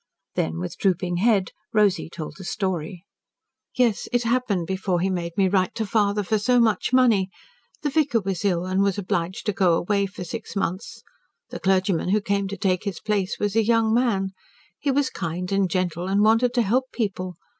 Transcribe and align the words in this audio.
Then 0.33 0.57
with 0.57 0.79
drooping 0.79 1.17
head, 1.17 1.51
Rosy 1.73 2.09
told 2.09 2.35
the 2.37 2.43
story. 2.43 3.05
"Yes, 3.77 4.09
it 4.11 4.23
happened 4.23 4.65
before 4.65 4.99
he 4.99 5.11
made 5.11 5.33
me 5.37 5.47
write 5.47 5.75
to 5.75 5.85
father 5.85 6.23
for 6.23 6.39
so 6.39 6.59
much 6.59 6.91
money. 6.91 7.29
The 7.83 7.91
vicar 7.91 8.19
was 8.19 8.43
ill 8.43 8.65
and 8.65 8.81
was 8.81 8.97
obliged 8.97 9.45
to 9.45 9.53
go 9.53 9.75
away 9.75 10.07
for 10.07 10.23
six 10.23 10.55
months. 10.55 11.03
The 11.51 11.59
clergyman 11.59 12.09
who 12.09 12.19
came 12.19 12.47
to 12.47 12.57
take 12.57 12.83
his 12.83 12.99
place 12.99 13.37
was 13.37 13.55
a 13.55 13.63
young 13.63 13.93
man. 13.93 14.31
He 14.79 14.89
was 14.89 15.11
kind 15.11 15.51
and 15.51 15.69
gentle, 15.69 16.07
and 16.07 16.21
wanted 16.23 16.55
to 16.55 16.63
help 16.63 16.85
people. 16.91 17.35